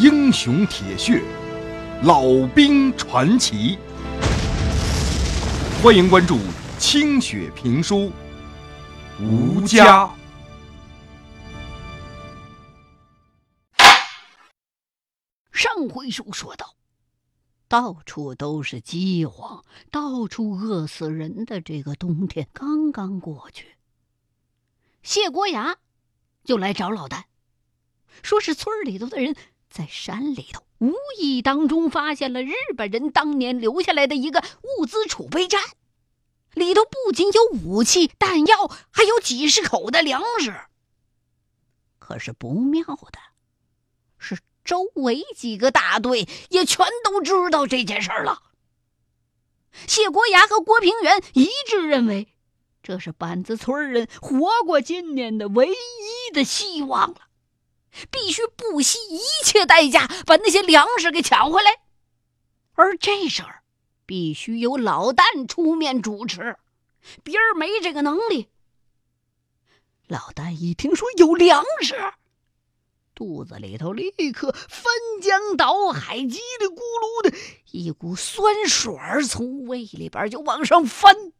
[0.00, 1.22] 英雄铁血，
[2.04, 2.22] 老
[2.54, 3.78] 兵传奇。
[5.82, 6.38] 欢迎关注
[6.78, 8.10] 清雪评书
[9.22, 10.06] 《吴家》。
[15.52, 16.76] 上回书说到，
[17.68, 23.76] 到处都是饥荒，到处饿死人的这个冬天刚刚过去，
[25.02, 25.76] 谢国牙
[26.42, 27.24] 就来找老旦，
[28.22, 29.36] 说是村里头的人。
[29.70, 34.42] 在山里头，无意当中发现了日本人当年留下来的一个
[34.78, 35.62] 物资储备站，
[36.54, 40.52] 里头不仅有武器弹药，还有几十口的粮食。
[42.00, 43.20] 可是不妙的
[44.18, 48.42] 是，周围几个大队也全都知道这件事儿了。
[49.86, 52.26] 谢国牙和郭平原一致认为，
[52.82, 57.29] 这是板子村人活过今年的唯一的希望了。
[58.10, 61.80] 必须不惜一切代价把那些粮食给抢回来，
[62.74, 63.62] 而这事儿
[64.06, 66.56] 必须由老旦出面主持，
[67.22, 68.48] 别人没这个能力。
[70.08, 71.94] 老旦一听说有粮食，
[73.14, 77.36] 肚子里头立刻翻江倒海，叽里咕噜的
[77.70, 78.92] 一股酸水
[79.28, 81.32] 从胃里边就往上翻，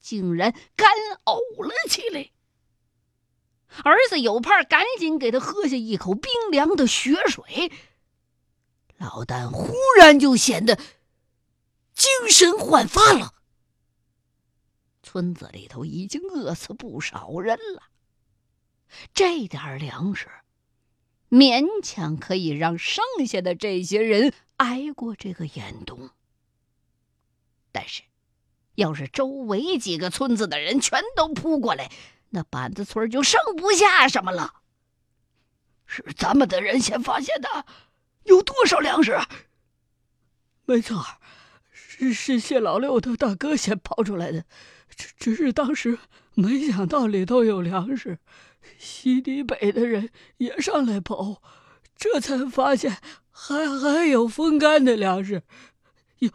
[0.00, 0.90] 竟然干
[1.24, 2.30] 呕了起来。
[3.82, 7.72] 儿子有盼，赶紧给他喝下一口冰凉的血水。
[8.96, 10.76] 老旦忽然就显得
[11.92, 13.34] 精神焕发了。
[15.02, 17.82] 村子里头已经饿死不少人了，
[19.12, 20.28] 这点粮食
[21.28, 26.10] 勉强可以让剩下的这些人挨过这个严冬。
[27.70, 28.02] 但是，
[28.76, 31.90] 要是周围几个村子的人全都扑过来，
[32.34, 34.54] 那板子村就剩不下什么了。
[35.86, 37.64] 是咱们的人先发现的，
[38.24, 39.16] 有多少粮食？
[40.64, 41.04] 没错，
[41.70, 44.44] 是是谢老六的大哥先跑出来的，
[44.96, 45.98] 只只是当时
[46.34, 48.18] 没想到里头有粮食，
[48.76, 51.40] 西堤北的人也上来跑，
[51.96, 52.98] 这才发现
[53.30, 55.42] 还还有风干的粮食，
[56.18, 56.30] 有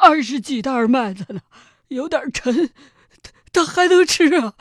[0.00, 1.42] 二十几袋麦子呢，
[1.88, 2.70] 有点沉，
[3.22, 4.54] 他他还能吃啊。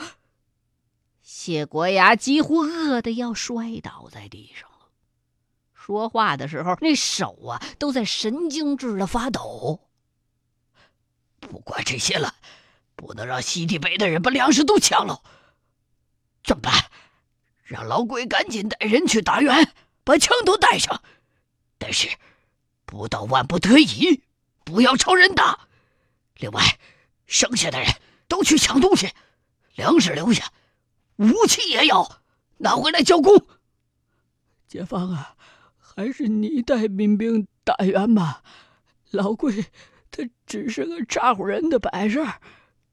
[1.43, 4.87] 谢国牙几乎饿得要摔倒在地上了，
[5.73, 9.81] 说话的时候那手啊都在神经质的发抖。
[11.41, 12.33] 不管这些了，
[12.95, 15.21] 不能让西地北的人把粮食都抢了。
[16.45, 16.85] 怎么办？
[17.65, 19.73] 让老鬼赶紧带人去打援，
[20.05, 21.03] 把枪都带上。
[21.77, 22.07] 但是，
[22.85, 24.21] 不到万不得已，
[24.63, 25.67] 不要朝人打。
[26.37, 26.79] 另外，
[27.25, 27.93] 剩下的人
[28.29, 29.11] 都去抢东西，
[29.75, 30.49] 粮食留下。
[31.17, 32.21] 武器也要
[32.57, 33.45] 拿回来交工。
[34.67, 35.35] 解放啊，
[35.77, 38.43] 还是你带民兵打援吧。
[39.11, 39.65] 老贵
[40.09, 42.25] 他只是个咋呼人的摆设，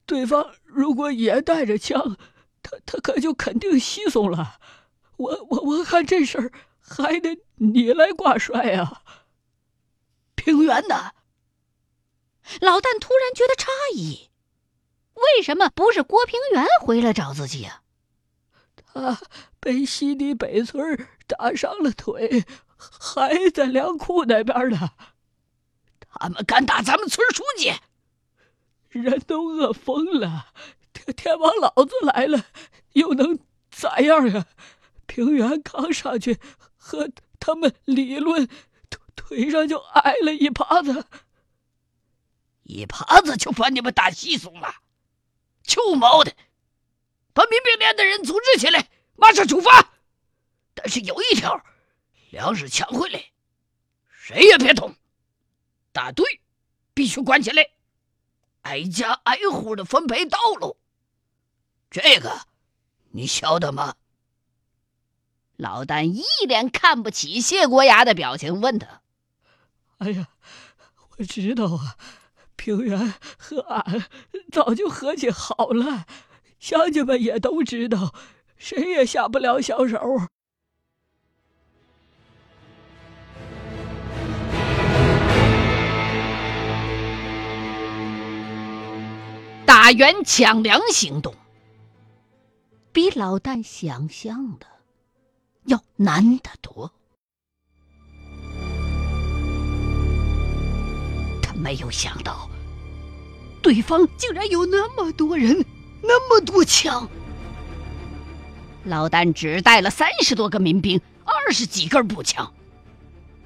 [0.05, 2.19] 对方如果也带着枪，
[2.63, 4.59] 他他可就肯定稀松了。
[5.17, 9.03] 我我我看这事儿还得你来挂帅啊。
[10.35, 11.13] 平原呢？
[12.61, 14.31] 老旦突然觉得诧异，
[15.15, 17.83] 为什么不是郭平原回来找自己啊？
[18.95, 19.21] 啊
[19.59, 22.45] 被西堤北村打伤了腿，
[22.77, 24.91] 还在粮库那边呢。
[26.01, 27.73] 他们敢打咱们村书记，
[28.89, 30.53] 人都饿疯了。
[30.93, 32.47] 天天王老子来了，
[32.93, 33.39] 又能
[33.71, 34.47] 咋样呀？
[35.07, 36.39] 平原刚上去
[36.77, 38.47] 和他们理论，
[38.89, 41.05] 腿腿上就挨了一耙子，
[42.65, 44.75] 一耙子就把你们打稀松了，
[45.65, 46.33] 臭毛的！
[47.33, 49.93] 把民兵连的人组织起来，马上出发。
[50.75, 51.65] 但是有一条，
[52.31, 53.25] 粮食抢回来，
[54.11, 54.95] 谁也别动。
[55.93, 56.41] 大队
[56.95, 57.71] 必须关起来，
[58.63, 60.77] 挨家挨户的分配道路。
[61.91, 62.47] 这个
[63.11, 63.97] 你晓得吗？
[65.57, 69.03] 老旦一脸看不起谢国牙的表情，问他
[69.99, 70.29] ：“哎呀，
[71.19, 71.97] 我知道啊，
[72.57, 74.09] 平原和俺
[74.51, 76.07] 早就和气好了。”
[76.61, 78.15] 乡亲们也都知道，
[78.59, 79.99] 谁也下不了小手。
[89.65, 91.35] 打援抢粮行动
[92.93, 94.67] 比老旦想象的
[95.65, 96.93] 要难得多。
[101.43, 102.51] 他没有想到，
[103.63, 105.65] 对方竟然有那么多人。
[106.03, 107.09] 那么多枪，
[108.85, 112.53] 老旦只带了三十多个民兵，二十几根步枪。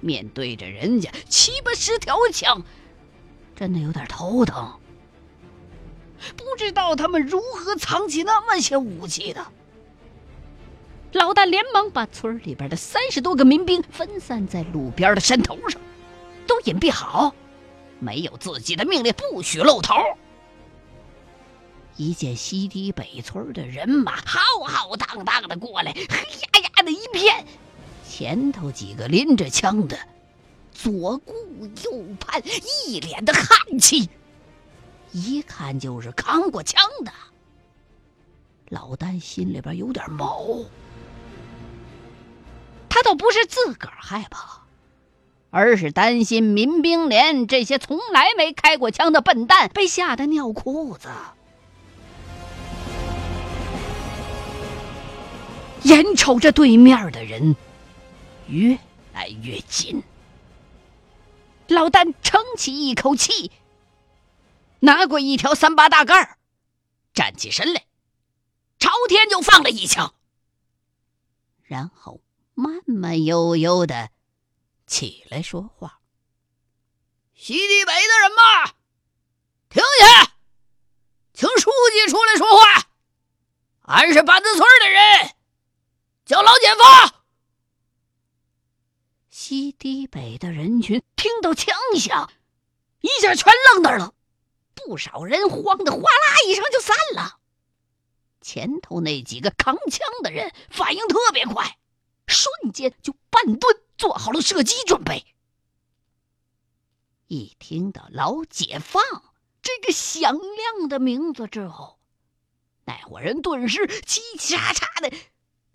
[0.01, 2.63] 面对着人家七八十条枪，
[3.57, 4.75] 真的有点头疼。
[6.37, 9.47] 不知道他们如何藏起那么些武器的。
[11.13, 15.81] 老大连忙把村里边的三十多个民兵分散在路边的山头上，
[16.47, 17.35] 都隐蔽好，
[17.99, 19.95] 没有自己的命令，不许露头。
[21.97, 27.47] 一见西堤北村的人马浩浩荡荡的过来，黑压压的一片，
[28.09, 29.97] 前头几个拎着枪的，
[30.73, 31.33] 左顾
[31.85, 32.43] 右盼，
[32.87, 34.09] 一脸的汗气，
[35.13, 37.13] 一看就是扛过枪的。
[38.71, 40.65] 老丹心里边有点毛，
[42.89, 44.63] 他倒不是自个儿害怕，
[45.51, 51.09] 而是担心民兵连这些从来没开过枪的笨蛋被吓得尿裤子。
[55.85, 57.57] 眼瞅着对面的人
[58.49, 58.79] 越
[59.13, 60.03] 来越近，
[61.69, 63.53] 老丹撑起一口气，
[64.81, 66.39] 拿过一条三八大盖
[67.13, 67.85] 站起身来，
[68.79, 70.15] 朝天就放了一枪，
[71.63, 72.23] 然后
[72.55, 74.09] 慢慢悠悠的
[74.87, 76.01] 起来说话
[77.37, 78.73] ：“西地北的人马，
[79.69, 80.33] 停下，
[81.35, 82.89] 请书记出来说话。
[83.83, 85.35] 俺是板子村的人。”
[86.25, 87.25] 叫老检法。
[89.29, 92.33] 西堤北的人群听到枪响，
[93.01, 94.15] 一下全愣那儿了，
[94.75, 97.39] 不少人慌得哗啦一声就散了。
[98.41, 101.79] 前头那几个扛枪的人反应特别快，
[102.27, 105.27] 瞬间就半蹲，做好了射击准备。
[107.27, 109.03] 一听到“老解放”
[109.61, 111.99] 这个响亮的名字之后，
[112.85, 115.17] 那伙人顿时叽叽喳喳的。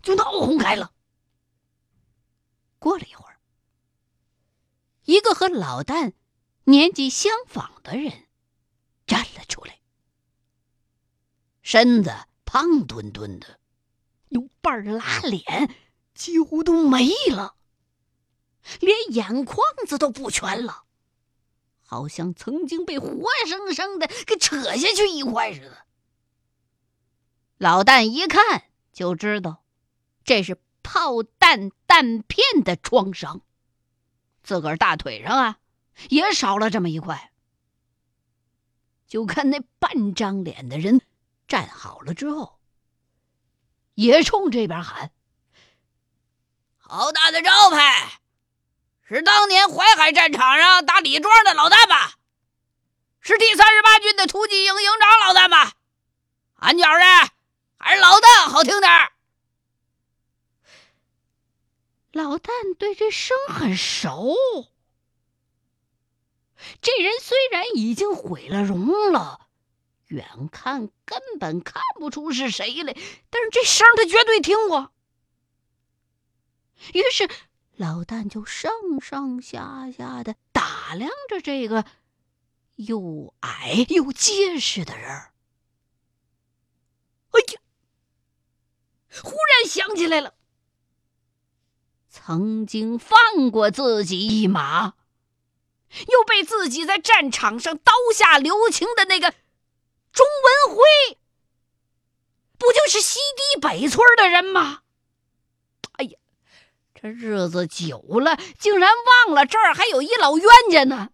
[0.02, 0.92] 就闹哄开了。
[2.78, 3.38] 过了一会儿，
[5.04, 6.14] 一个和老旦
[6.64, 8.28] 年纪相仿的人
[9.06, 9.80] 站了出来，
[11.62, 12.10] 身子
[12.44, 13.60] 胖墩墩的，
[14.28, 15.74] 有半拉脸
[16.14, 17.56] 几乎都没了，
[18.80, 20.84] 连眼眶子都不全了，
[21.82, 25.86] 好像曾经被活生生的给扯下去一块似的。
[27.58, 29.62] 老旦一看就知道。
[30.24, 33.40] 这是炮弹弹片的创伤，
[34.42, 35.58] 自个儿大腿上啊
[36.08, 37.32] 也少了这么一块。
[39.06, 41.00] 就看那半张脸的人
[41.48, 42.60] 站好了之后，
[43.94, 45.10] 也冲这边喊
[46.78, 48.20] ：“好大的招牌！
[49.02, 52.14] 是当年淮海战场上打李庄的老大吧？
[53.20, 55.72] 是第三十八军的突击营营长老大吧？
[56.54, 57.32] 俺觉着
[57.78, 59.12] 还是老大好听点儿。”
[62.12, 64.34] 老旦对这声很熟，
[66.80, 69.48] 这人虽然已经毁了容了，
[70.06, 72.94] 远看根本看不出是谁来，
[73.30, 74.92] 但是这声他绝对听过。
[76.94, 77.28] 于是
[77.76, 81.84] 老旦就上上下下的打量着这个
[82.74, 85.08] 又矮又结实的人
[87.30, 87.60] 哎呀，
[89.22, 90.34] 忽然想起来了。
[92.12, 94.94] 曾经放过自己一马，
[96.08, 99.30] 又被自己在战场上刀下留情的那个
[100.12, 100.26] 钟
[100.66, 101.18] 文辉，
[102.58, 103.20] 不就是西
[103.54, 104.80] 堤北村的人吗？
[105.92, 106.18] 哎呀，
[107.00, 108.90] 这日子久了，竟然
[109.26, 111.10] 忘了这儿还有一老冤家呢。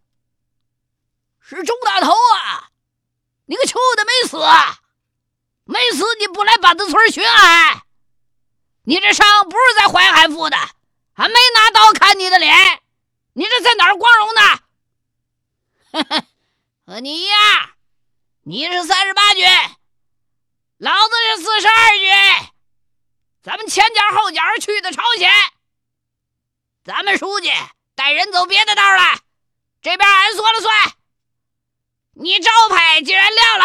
[1.40, 2.70] 是钟大头啊！
[3.44, 4.78] 你个臭的没死啊！
[5.64, 7.82] 没死你不来板子村巡案？
[8.84, 10.56] 你这伤不是在淮海负的？
[11.16, 12.54] 还没拿刀砍你的脸，
[13.32, 14.60] 你这在哪儿光荣呢？
[16.84, 17.70] 和你一样，
[18.42, 19.48] 你是三十八军，
[20.76, 22.12] 老子是四十二军，
[23.42, 25.32] 咱们前脚后脚去的朝鲜。
[26.84, 27.50] 咱们书记
[27.94, 29.18] 带人走别的道了，
[29.80, 30.92] 这边俺说了算。
[32.12, 33.64] 你招牌既然亮了，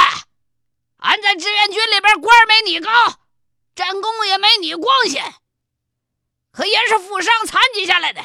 [0.98, 2.90] 俺在志愿军里边官没你高，
[3.76, 5.36] 战功也没你光鲜。
[6.52, 8.22] 可也是负伤残疾下来的，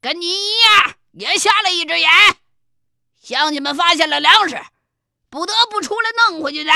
[0.00, 2.10] 跟你一样也瞎了一只眼。
[3.20, 4.60] 乡亲们发现了粮食，
[5.30, 6.74] 不得不出来弄回去点。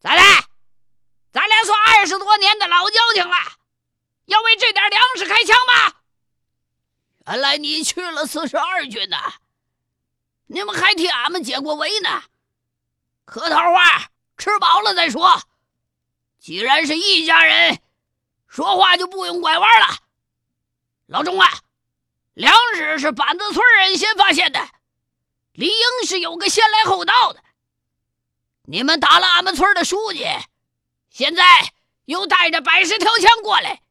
[0.00, 0.22] 咋的？
[1.32, 3.36] 咱俩算二十多年的老交情了，
[4.26, 5.94] 要为这点粮食开枪吗？
[7.26, 9.34] 原来你去了四十二军呐！
[10.46, 12.24] 你们还替俺们解过围呢。
[13.26, 15.42] 客套话，吃饱了再说。
[16.38, 17.80] 既然是一家人。
[18.48, 19.98] 说话就不用拐弯了，
[21.06, 21.48] 老钟啊，
[22.34, 24.68] 粮食是板子村人先发现的，
[25.52, 27.44] 理应是有个先来后到的。
[28.64, 30.26] 你们打了俺们村的书记，
[31.10, 31.42] 现在
[32.06, 33.82] 又带着百十条枪过来，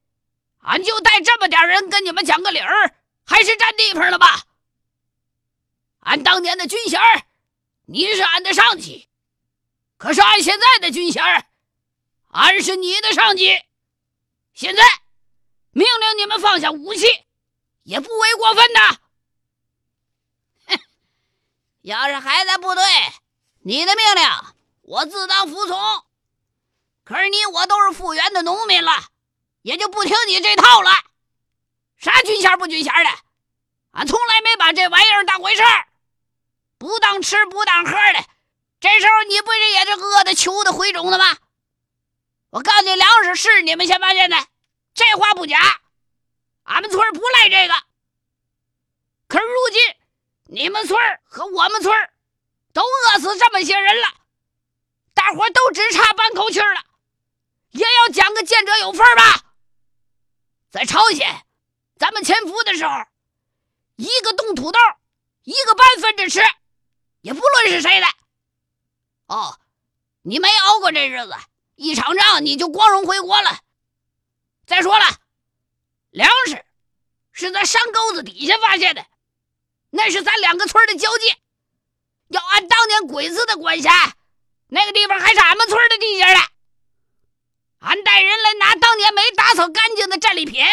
[0.59, 2.95] 俺就带这么点人跟你们讲个理儿，
[3.25, 4.43] 还是占地方了吧？
[5.99, 6.99] 俺当年的军衔
[7.85, 9.07] 你是俺的上级，
[9.97, 11.23] 可是俺现在的军衔
[12.29, 13.61] 俺是你的上级。
[14.57, 14.81] 现在
[15.69, 17.05] 命令你们放下武器，
[17.83, 18.97] 也不为过分呐。
[21.81, 22.83] 要是还在部队，
[23.59, 24.23] 你的命令
[24.81, 26.03] 我自当服从。
[27.03, 28.93] 可是你我都是复员的农民了，
[29.61, 30.89] 也就不听你这套了。
[31.97, 33.09] 啥军衔不军衔的，
[33.91, 35.87] 俺从来没把这玩意儿当回事儿，
[36.79, 38.25] 不当吃不当喝的。
[38.79, 41.37] 这时候你不是也是饿的求的回种的吗？
[42.49, 44.37] 我告诉你，粮食是你们先发现的，
[44.93, 45.59] 这话不假。
[46.63, 47.73] 俺们村不赖这个。
[49.27, 49.95] 可是如今，
[50.45, 52.09] 你们村和我们村
[52.73, 54.07] 都饿死这么些人了，
[55.13, 56.83] 大伙都只差半口气了，
[57.71, 59.43] 也要讲个见者有份吧。
[60.69, 61.45] 在朝鲜，
[61.97, 62.93] 咱们潜伏的时候，
[63.97, 64.79] 一个冻土豆，
[65.43, 66.41] 一个半分着吃，
[67.21, 68.07] 也不论是谁的。
[69.27, 69.59] 哦，
[70.21, 71.33] 你没熬过这日子。
[71.77, 73.61] 一场仗你就光荣回国了。
[74.65, 75.05] 再说了，
[76.09, 76.65] 粮食
[77.31, 79.05] 是在山沟子底下发现的，
[79.91, 81.37] 那是咱两个村的交界。
[82.29, 84.15] 要按当年鬼子的管辖，
[84.67, 86.39] 那个地方还是俺们村的地界呢。
[87.79, 90.65] 俺带人来拿当年没打扫干净的战利品，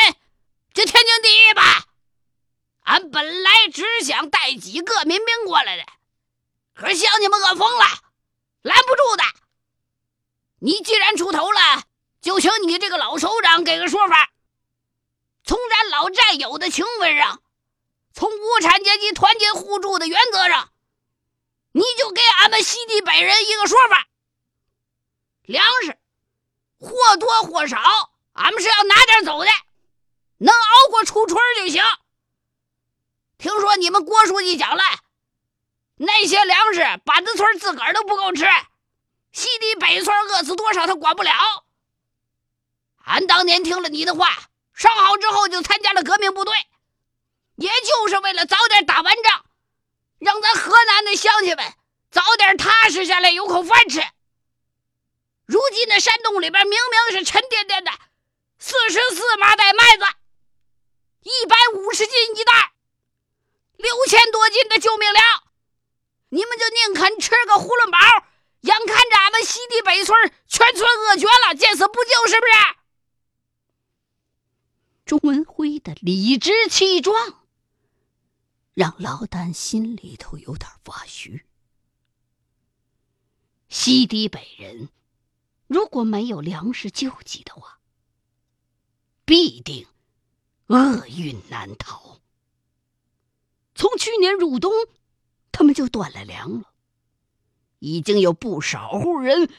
[0.73, 1.85] 这天经地义吧？
[2.81, 5.85] 俺本来只想带几个民兵过来的，
[6.75, 7.85] 可是乡亲们饿疯了，
[8.63, 9.23] 拦不住的。
[10.65, 11.83] 你既然出头了，
[12.23, 14.31] 就请你这个老首长给个说法。
[15.45, 17.43] 从咱老战友的情分上，
[18.15, 20.71] 从无产阶级团结互助的原则上，
[21.73, 24.07] 你就给俺们西地北人一个说法。
[25.43, 25.99] 粮食
[26.79, 27.79] 或多或少，
[28.33, 29.51] 俺们是要拿点走的，
[30.39, 31.85] 能熬过初春就行。
[33.37, 34.83] 听说你们郭书记讲了，
[35.97, 38.47] 那些粮食板子村自个儿都不够吃。
[39.35, 41.33] 西堤北村饿死多少，他管不了。
[43.05, 44.29] 俺当年听了你的话，
[44.73, 46.55] 伤好之后就参加了革命部队，
[47.57, 49.45] 也就是为了早点打完仗，
[50.21, 51.75] 让咱河南的乡亲们
[52.13, 54.01] 早点踏实下来，有口饭吃。
[55.47, 57.91] 如今那山洞里边明明是沉甸甸的
[58.61, 60.05] 四十四麻袋麦子，
[61.23, 62.73] 一百五十斤一袋，
[63.79, 65.25] 六千多斤的救命粮，
[66.29, 67.99] 你们就宁肯吃个囫囵饱？
[68.65, 72.53] 眼看着俺们西堤北村全村饿绝了，见死不救，是不是？
[75.05, 77.45] 钟文辉的理直气壮，
[78.73, 81.45] 让老旦心里头有点发虚。
[83.69, 84.89] 西堤北人
[85.67, 87.81] 如果没有粮食救济的话，
[89.27, 89.87] 必定
[90.69, 92.23] 厄运难逃。
[93.75, 94.73] 从去年入冬，
[95.53, 96.74] 他们就断了粮了。
[97.85, 99.53] 已经有不少户人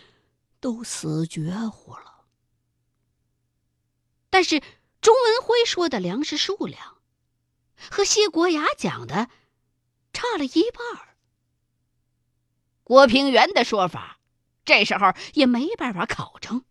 [0.59, 2.25] 都死绝乎了，
[4.31, 4.63] 但是
[4.99, 6.97] 钟文辉说的粮食数量
[7.91, 9.29] 和谢国雅讲的
[10.11, 11.15] 差了一半儿
[12.83, 14.19] 郭平原的说法
[14.63, 16.65] 这时候也没办法考证。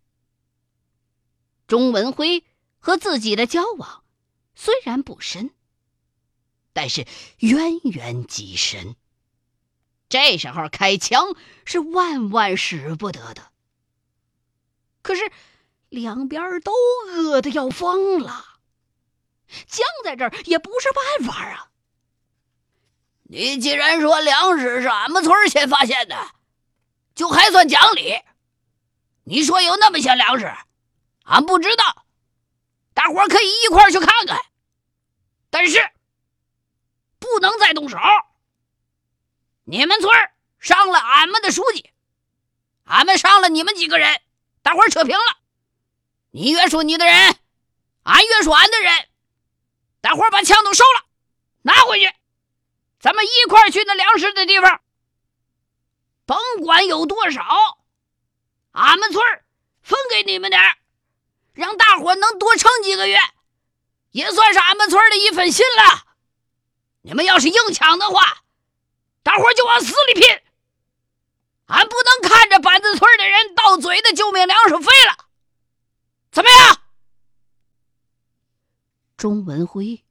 [1.68, 2.44] 钟文辉
[2.78, 4.02] 和自己的交往
[4.56, 5.54] 虽然不深，
[6.72, 7.06] 但是
[7.38, 8.96] 渊源极深。
[10.08, 11.34] 这时候开枪
[11.64, 13.50] 是万万使不得的。
[15.02, 15.30] 可是
[15.88, 16.72] 两边都
[17.08, 18.44] 饿得要疯了，
[19.66, 21.68] 僵在这儿也不是办法啊。
[23.24, 26.16] 你既然说粮食是俺们村先发现的，
[27.14, 28.20] 就还算讲理。
[29.24, 30.54] 你说有那么些粮食，
[31.24, 32.06] 俺不知道，
[32.92, 34.38] 大伙可以一块去看看。
[35.50, 35.90] 但是
[37.18, 37.96] 不能再动手。
[39.64, 40.12] 你们村
[40.58, 41.90] 上了俺们的书记，
[42.84, 44.20] 俺们上了你们几个人，
[44.62, 45.38] 大伙扯平了。
[46.30, 47.36] 你约束你的人，
[48.02, 49.08] 俺约束俺的人，
[50.02, 51.06] 大伙把枪都收了，
[51.62, 52.12] 拿回去，
[53.00, 54.82] 咱们一块去那粮食的地方。
[56.26, 57.78] 甭管有多少，
[58.72, 59.24] 俺们村
[59.82, 60.60] 分给你们点
[61.54, 63.18] 让大伙能多撑几个月，
[64.10, 66.04] 也算是俺们村的一份心了。
[67.00, 68.43] 你们要是硬抢的话，
[69.24, 70.42] 大伙就往死里拼！
[71.66, 75.28] 俺不能看着板子村的人到嘴的救命粮食废了，
[76.30, 76.82] 怎么样？
[79.16, 80.04] 钟文辉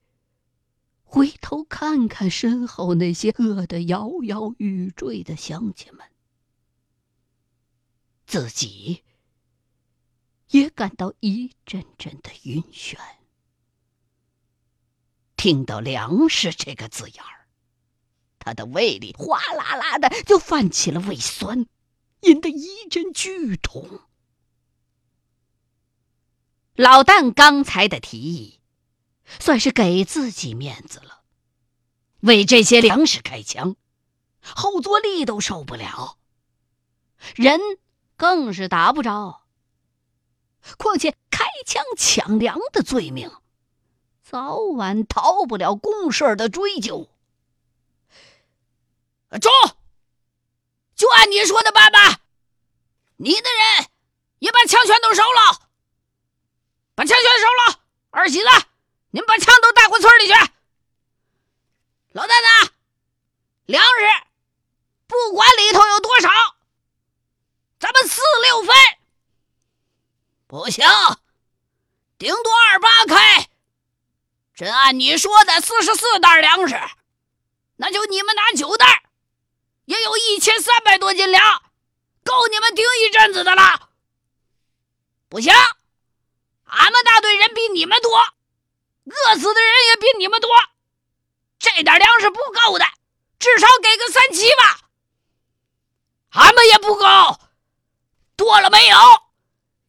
[1.04, 6.08] 回头看看身后那些饿得摇摇欲坠的乡亲们，
[8.26, 9.04] 自己
[10.48, 12.98] 也感到一阵阵的晕眩。
[15.38, 17.43] 听到“粮食”这个字眼儿，
[18.44, 21.66] 他的胃里哗啦啦的就泛起了胃酸，
[22.22, 24.02] 引得一阵剧痛。
[26.76, 28.60] 老旦刚才的提议，
[29.40, 31.22] 算是给自己面子了。
[32.20, 33.76] 为这些粮食开枪，
[34.42, 36.18] 后坐力都受不了，
[37.36, 37.60] 人
[38.18, 39.44] 更是打不着。
[40.78, 43.32] 况且开枪抢粮的罪名，
[44.22, 47.10] 早晚逃不了公事的追究。
[49.40, 49.52] 中，
[50.96, 52.20] 就按你说的办吧。
[53.18, 53.88] 你的人
[54.40, 55.62] 也把枪全都收了。
[56.96, 57.80] 把枪全收了，
[58.12, 58.50] 二喜子，
[59.12, 60.34] 你们把枪都带回村里去。
[62.12, 62.72] 老蛋子，
[63.66, 63.90] 粮食
[65.08, 66.30] 不管里头有多少，
[67.80, 68.76] 咱们四六分。
[70.46, 70.86] 不行，
[72.20, 73.50] 顶多二八开。
[74.54, 76.80] 真按你说的四十四袋粮食，
[77.78, 78.93] 那就你们拿九袋，
[79.86, 81.62] 也有一千三百多斤粮，
[82.24, 83.90] 够你们顶一阵子的了。
[85.30, 85.54] 不行。
[86.66, 90.50] 俺们大队人比你们多，饿死的人也比你们多，
[91.60, 92.86] 这点粮食不够的，
[93.38, 94.80] 至少给个三七吧。
[96.32, 97.40] 俺们也不够，
[98.36, 98.98] 多了没有？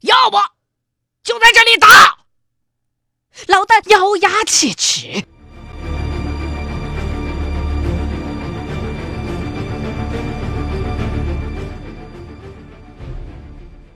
[0.01, 0.39] 要不
[1.23, 2.19] 就在这里打。
[3.47, 5.27] 老旦咬牙切齿。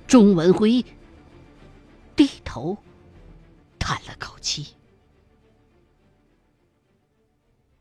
[0.08, 0.84] 钟文辉。
[2.16, 2.76] 低头
[3.78, 4.74] 叹了口气，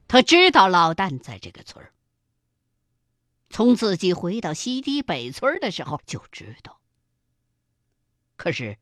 [0.08, 1.92] 他知道老旦在这个村儿。
[3.50, 6.80] 从自己回到西堤北村的时候就知道，
[8.36, 8.78] 可是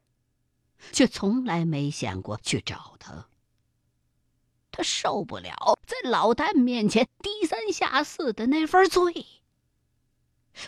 [0.91, 3.29] 却从来没想过去找他。
[4.71, 9.25] 他受不了在老旦面前低三下四的那份罪，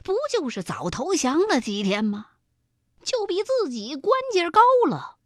[0.01, 2.36] 不就是早投降了几天吗？
[3.03, 5.17] 就比自己官阶高了，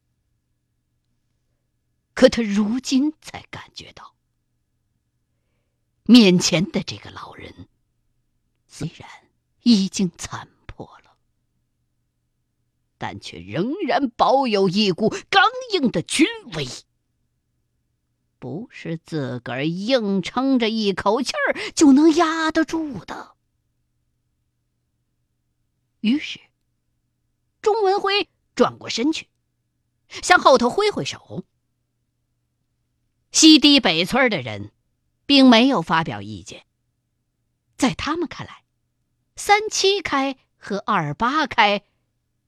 [2.13, 4.15] 可他如今才感觉到，
[6.03, 7.67] 面前的这个老人
[8.67, 9.09] 虽然
[9.63, 11.17] 已经残破了，
[12.99, 16.67] 但却仍然保有一股刚硬的军威，
[18.37, 23.35] 不是自个儿硬撑着一口气儿就能压得住的。
[26.01, 26.39] 于是。
[27.61, 29.29] 钟文辉转过身去，
[30.07, 31.45] 向后头挥挥手。
[33.31, 34.71] 西堤北村的人
[35.25, 36.65] 并没有发表意见，
[37.77, 38.65] 在他们看来，
[39.35, 41.83] 三七开和二八开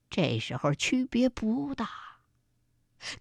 [0.10, 2.20] 这时候区别不大，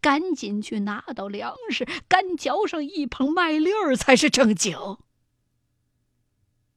[0.01, 4.99] 赶紧去拿到粮食，干嚼上一捧麦粒儿才是正经。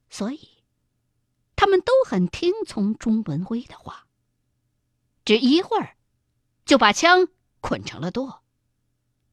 [0.07, 0.63] 所以，
[1.55, 4.04] 他们都很听从钟文辉的话。
[5.25, 5.95] 只一会儿，
[6.65, 7.27] 就把枪
[7.59, 8.41] 捆成了垛，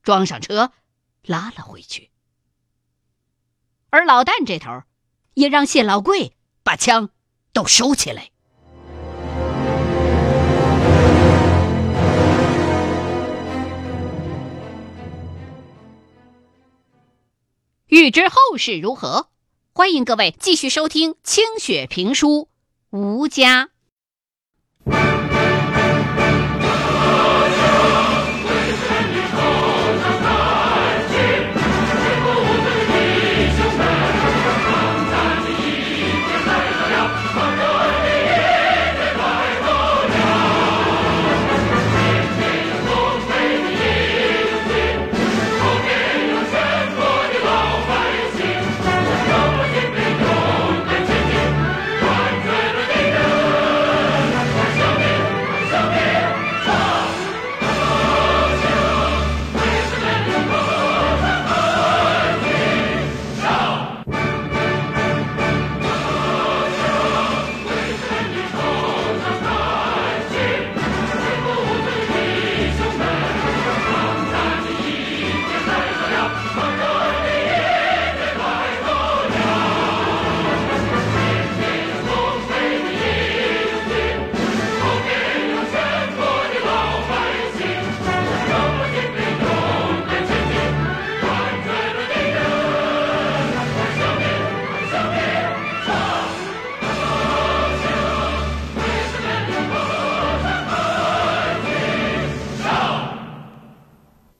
[0.02, 0.72] 装上车，
[1.22, 2.10] 拉了回去。
[3.90, 4.84] 而老旦这头，
[5.34, 7.10] 也让谢老贵把枪
[7.52, 8.30] 都收起来。
[17.88, 19.28] 欲知后事如何，
[19.74, 22.48] 欢迎各位继续收听清雪评书
[22.96, 23.68] 《吴家》。